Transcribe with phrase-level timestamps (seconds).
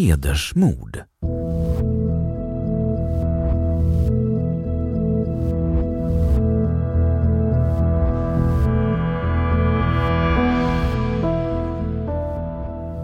[0.00, 1.02] Hedersmord.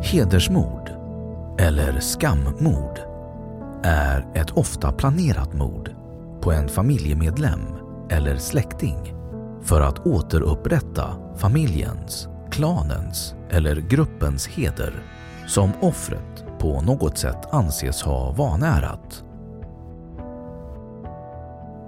[0.02, 0.90] Hedersmord,
[1.58, 2.98] eller skammord,
[3.82, 5.90] är ett ofta planerat mord
[6.40, 7.60] på en familjemedlem
[8.10, 9.14] eller släkting
[9.62, 14.92] för att återupprätta familjens, klanens eller gruppens heder
[15.46, 19.24] som offret på något sätt anses ha vanärat.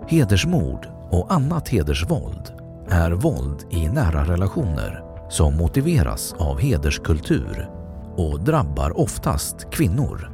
[0.09, 2.53] Hedersmord och annat hedersvåld
[2.89, 7.71] är våld i nära relationer som motiveras av hederskultur
[8.17, 10.31] och drabbar oftast kvinnor.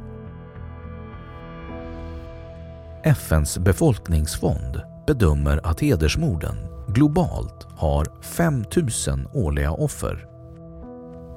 [3.03, 6.55] FNs befolkningsfond bedömer att hedersmorden
[6.87, 8.63] globalt har 5
[9.07, 10.25] 000 årliga offer.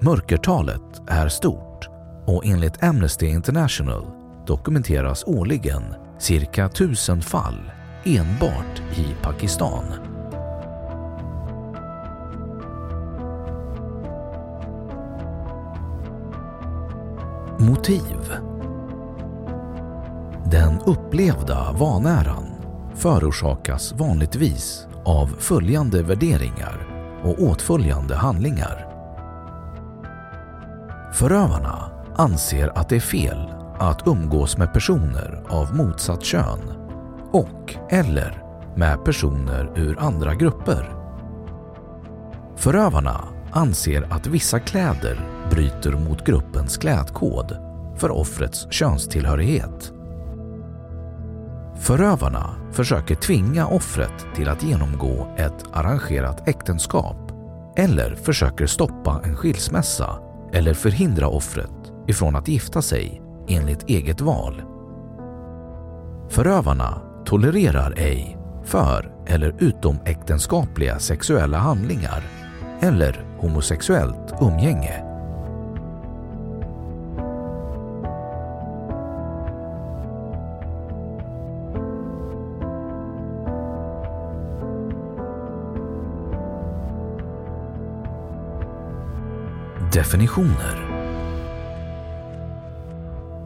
[0.00, 1.67] Mörkertalet är stort
[2.28, 4.06] och enligt Amnesty International
[4.46, 5.82] dokumenteras årligen
[6.18, 7.70] cirka 1000 fall
[8.04, 9.84] enbart i Pakistan.
[17.58, 18.34] Motiv
[20.44, 22.46] Den upplevda vanäran
[22.94, 26.86] förorsakas vanligtvis av följande värderingar
[27.22, 28.84] och åtföljande handlingar.
[31.12, 36.60] Förövarna anser att det är fel att umgås med personer av motsatt kön
[37.32, 38.42] och eller
[38.76, 40.94] med personer ur andra grupper.
[42.56, 45.20] Förövarna anser att vissa kläder
[45.50, 47.56] bryter mot gruppens klädkod
[47.96, 49.92] för offrets könstillhörighet.
[51.80, 57.32] Förövarna försöker tvinga offret till att genomgå ett arrangerat äktenskap
[57.76, 60.18] eller försöker stoppa en skilsmässa
[60.52, 61.77] eller förhindra offret
[62.08, 64.62] ifrån att gifta sig enligt eget val.
[66.28, 72.22] Förövarna tolererar ej för eller utomäktenskapliga sexuella handlingar
[72.80, 75.04] eller homosexuellt umgänge.
[89.92, 90.87] Definitioner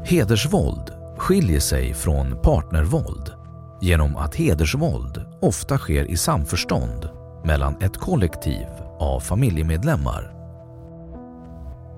[0.05, 3.33] Hedersvåld skiljer sig från partnervåld
[3.81, 7.09] genom att hedersvåld ofta sker i samförstånd
[7.45, 8.67] mellan ett kollektiv
[8.99, 10.33] av familjemedlemmar.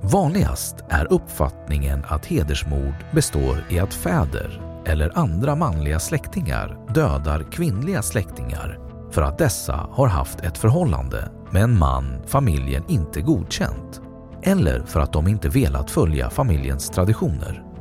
[0.02, 8.02] Vanligast är uppfattningen att hedersmord består i att fäder eller andra manliga släktingar dödar kvinnliga
[8.02, 8.78] släktingar
[9.10, 14.00] för att dessa har haft ett förhållande med en man familjen inte godkänt
[14.42, 17.73] eller för att de inte velat följa familjens traditioner.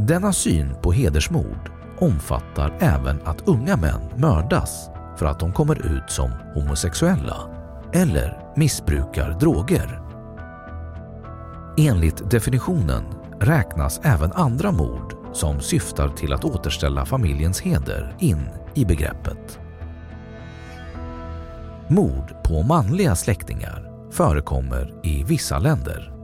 [0.00, 6.10] Denna syn på hedersmord omfattar även att unga män mördas för att de kommer ut
[6.10, 7.36] som homosexuella
[7.92, 10.00] eller missbrukar droger.
[11.78, 13.04] Enligt definitionen
[13.40, 19.58] räknas även andra mord som syftar till att återställa familjens heder in i begreppet.
[21.88, 26.17] Mord på manliga släktingar förekommer i vissa länder.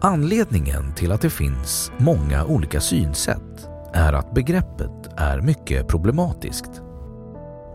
[0.00, 6.82] Anledningen till att det finns många olika synsätt är att begreppet är mycket problematiskt.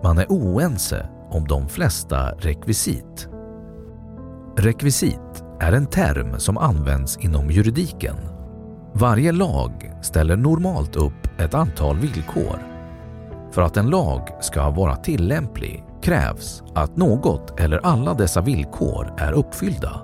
[0.04, 3.28] Man är oense om de flesta rekvisit.
[4.58, 8.16] Rekvisit är en term som används inom juridiken.
[8.94, 12.60] Varje lag ställer normalt upp ett antal villkor.
[13.52, 19.32] För att en lag ska vara tillämplig krävs att något eller alla dessa villkor är
[19.32, 20.02] uppfyllda.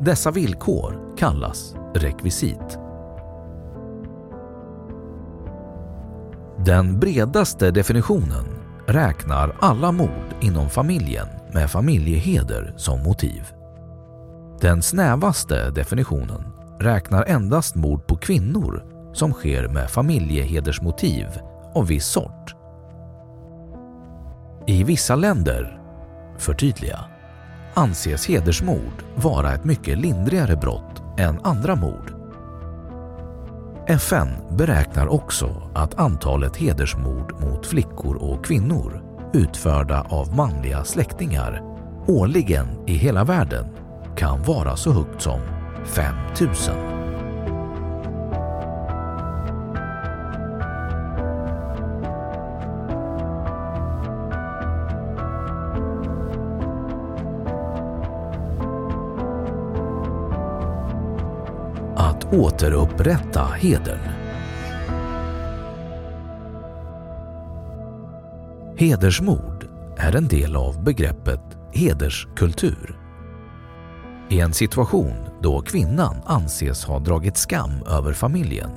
[0.00, 2.78] Dessa villkor kallas rekvisit.
[6.66, 8.44] Den bredaste definitionen
[8.86, 13.46] räknar alla mord inom familjen med familjeheder som motiv.
[14.60, 16.44] Den snävaste definitionen
[16.78, 21.26] räknar endast mord på kvinnor som sker med familjehedersmotiv
[21.74, 22.54] av viss sort.
[24.66, 25.80] I vissa länder,
[26.38, 27.04] förtydliga,
[27.74, 32.12] anses hedersmord vara ett mycket lindrigare brott än andra mord.
[33.86, 34.28] FN
[34.58, 39.02] beräknar också att antalet hedersmord mot flickor och kvinnor
[39.32, 41.62] utförda av manliga släktingar
[42.06, 43.66] årligen i hela världen
[44.16, 45.40] kan vara så högt som
[45.86, 46.74] 5000.
[46.76, 46.99] 000.
[62.32, 63.98] Återupprätta hedern.
[68.76, 69.66] Hedersmord
[69.96, 71.40] är en del av begreppet
[71.72, 72.98] hederskultur.
[74.28, 75.12] I en situation
[75.42, 78.70] då kvinnan anses ha dragit skam över familjen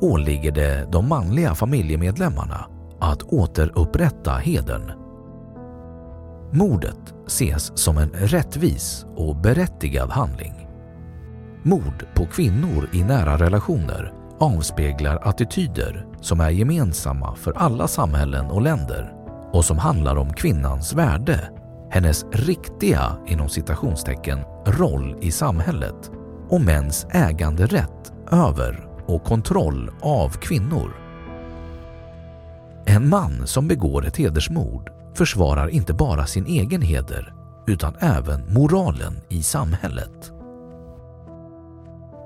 [0.00, 2.66] åligger det de manliga familjemedlemmarna
[3.00, 4.92] att återupprätta hedern.
[6.52, 10.55] Mordet ses som en rättvis och berättigad handling.
[11.66, 18.62] Mord på kvinnor i nära relationer avspeglar attityder som är gemensamma för alla samhällen och
[18.62, 19.12] länder
[19.52, 21.50] och som handlar om kvinnans värde,
[21.90, 26.10] hennes riktiga inom citationstecken roll i samhället
[26.48, 30.92] och mäns äganderätt över och kontroll av kvinnor.
[32.84, 37.34] En man som begår ett hedersmord försvarar inte bara sin egen heder
[37.66, 40.35] utan även moralen i samhället.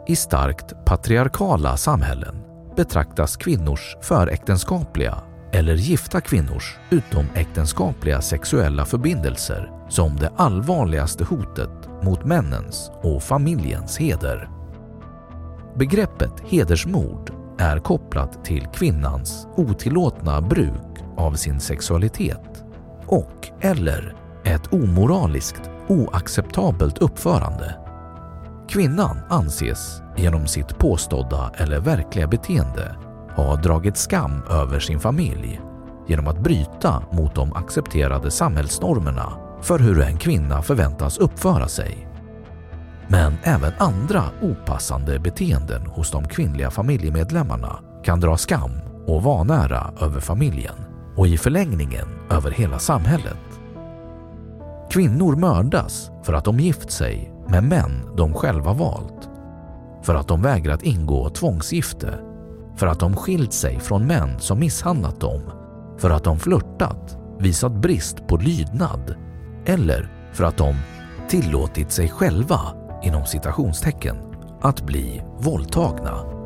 [0.07, 2.37] I starkt patriarkala samhällen
[2.77, 5.19] betraktas kvinnors föräktenskapliga
[5.53, 14.51] eller gifta kvinnors utomäktenskapliga sexuella förbindelser som det allvarligaste hotet mot männens och familjens heder.
[15.79, 22.65] Begreppet hedersmord är kopplat till kvinnans otillåtna bruk av sin sexualitet
[23.07, 24.15] och eller
[24.45, 27.90] ett omoraliskt, oacceptabelt uppförande.
[28.71, 32.97] Kvinnan anses genom sitt påstådda eller verkliga beteende
[33.37, 35.61] ha dragit skam över sin familj
[36.09, 42.09] genom att bryta mot de accepterade samhällsnormerna för hur en kvinna förväntas uppföra sig.
[43.09, 48.73] Men även andra opassande beteenden hos de kvinnliga familjemedlemmarna kan dra skam
[49.07, 50.77] och vanära över familjen
[51.17, 53.61] och i förlängningen över hela samhället.
[54.91, 59.31] Kvinnor mördas för att de gift sig med män de själva valt,
[60.03, 62.19] för att de vägrat ingå tvångsgifte,
[62.77, 65.41] för att de skilt sig från män som misshandlat dem,
[65.99, 69.15] för att de flörtat, visat brist på lydnad.
[69.67, 70.75] Eller för att de
[71.29, 72.61] tillåtit sig själva,
[73.03, 74.17] inom citationstecken,
[74.61, 76.40] att bli våldtagna.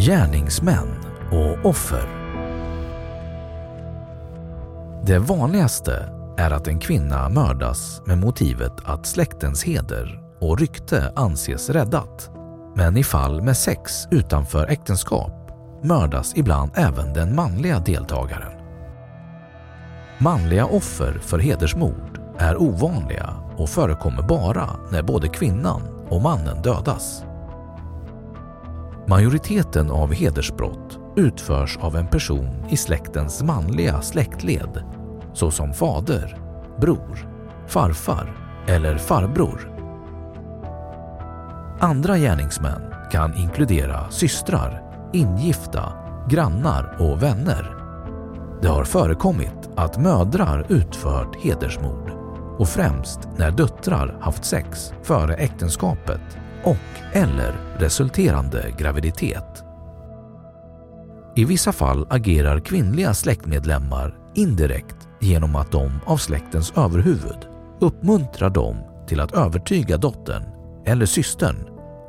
[0.00, 0.88] Gärningsmän
[1.30, 2.08] och offer
[5.06, 11.70] Det vanligaste är att en kvinna mördas med motivet att släktens heder och rykte anses
[11.70, 12.30] räddat.
[12.76, 15.50] Men i fall med sex utanför äktenskap
[15.84, 18.52] mördas ibland även den manliga deltagaren.
[20.18, 27.27] Manliga offer för hedersmord är ovanliga och förekommer bara när både kvinnan och mannen dödas.
[29.08, 34.84] Majoriteten av hedersbrott utförs av en person i släktens manliga släktled
[35.34, 36.38] såsom fader,
[36.80, 37.28] bror,
[37.66, 38.36] farfar
[38.66, 39.72] eller farbror.
[41.80, 45.92] Andra gärningsmän kan inkludera systrar, ingifta,
[46.28, 47.76] grannar och vänner.
[48.62, 52.10] Det har förekommit att mödrar utfört hedersmord
[52.58, 59.64] och främst när döttrar haft sex före äktenskapet och eller resulterande graviditet.
[61.36, 67.46] I vissa fall agerar kvinnliga släktmedlemmar indirekt genom att de av släktens överhuvud
[67.80, 70.42] uppmuntrar dem till att övertyga dottern
[70.86, 71.56] eller systern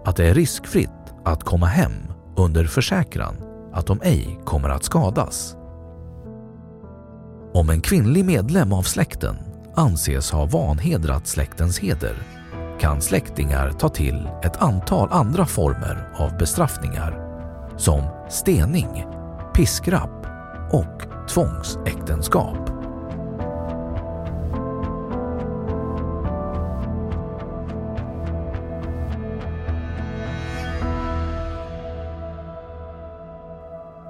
[0.06, 0.90] att det är riskfritt
[1.26, 1.94] att komma hem
[2.38, 3.36] under försäkran
[3.74, 5.56] att de ej kommer att skadas.
[7.54, 9.36] Om en kvinnlig medlem av släkten
[9.76, 12.16] anses ha vanhedrat släktens heder
[12.80, 17.26] kan släktingar ta till ett antal andra former av bestraffningar
[17.78, 19.06] som stening,
[19.56, 20.26] piskrapp
[20.72, 22.58] och tvångsäktenskap.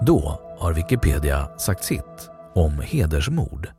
[0.01, 3.78] Då har Wikipedia sagt sitt om hedersmord.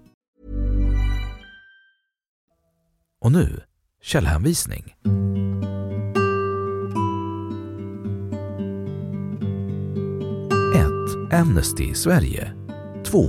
[3.21, 3.61] Och nu
[4.01, 4.95] källhänvisning.
[11.33, 12.53] Amnesty Sverige
[13.05, 13.19] 2.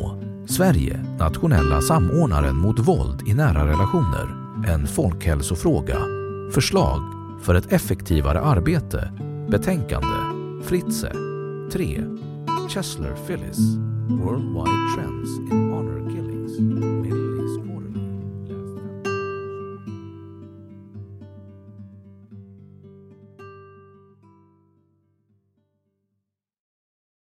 [0.46, 4.28] Sverige, nationella samordnaren mot våld i nära relationer.
[4.68, 5.98] En folkhälsofråga.
[6.52, 7.00] Förslag
[7.42, 9.12] för ett effektivare arbete.
[9.50, 10.16] Betänkande.
[10.64, 11.12] Fritze.
[11.72, 12.04] 3.
[12.68, 13.58] Chesler Phyllis.
[14.08, 16.58] Worldwide Trends in Honor Killings.